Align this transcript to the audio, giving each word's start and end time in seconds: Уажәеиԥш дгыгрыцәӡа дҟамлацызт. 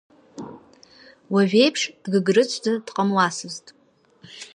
Уажәеиԥш 1.33 1.81
дгыгрыцәӡа 2.03 2.73
дҟамлацызт. 2.85 3.65